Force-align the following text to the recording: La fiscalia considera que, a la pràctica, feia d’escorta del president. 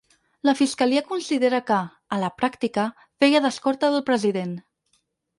La 0.47 0.53
fiscalia 0.59 1.01
considera 1.09 1.59
que, 1.67 1.75
a 2.17 2.17
la 2.23 2.31
pràctica, 2.39 2.85
feia 3.25 3.41
d’escorta 3.43 3.91
del 3.97 4.03
president. 4.09 4.57